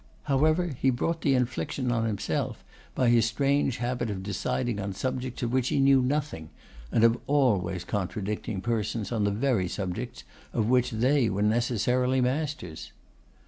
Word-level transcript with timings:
However, 0.23 0.75
he 0.75 0.89
brought 0.89 1.21
the 1.21 1.35
infliction 1.35 1.91
on 1.91 2.05
himself 2.05 2.63
by 2.95 3.09
his 3.09 3.27
strange 3.27 3.77
habit 3.77 4.09
of 4.09 4.23
deciding 4.23 4.79
on 4.79 4.93
subjects 4.93 5.43
of 5.43 5.53
which 5.53 5.67
he 5.67 5.79
knew 5.79 6.01
nothing, 6.01 6.49
and 6.91 7.03
of 7.03 7.19
always 7.27 7.83
contradicting 7.83 8.61
persons 8.61 9.11
on 9.11 9.25
the 9.25 9.29
very 9.29 9.67
subjects 9.67 10.23
of 10.53 10.67
which 10.67 10.89
they 10.89 11.29
were 11.29 11.43
necessarily 11.43 12.19
masters. 12.19 12.91